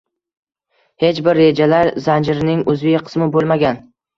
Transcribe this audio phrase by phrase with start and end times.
[1.03, 3.83] hech bir rejalar zanjirining uzviy qismi bo‘lmagan